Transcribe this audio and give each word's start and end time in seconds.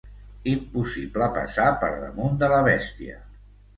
Impossible 0.51 1.27
passar 1.37 1.67
per 1.83 1.91
damunt 1.99 2.41
de 2.45 2.51
la 2.55 2.61
bèstia. 2.73 3.19